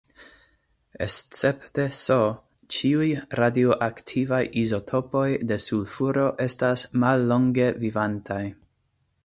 Escepte 1.05 1.83
S, 1.97 2.15
ĉiuj 2.75 3.09
radioaktivaj 3.41 4.41
izotopoj 4.63 5.27
de 5.53 5.61
sulfuro 5.67 6.27
estas 6.47 6.87
mallonge 7.05 7.69
vivantaj. 7.85 8.43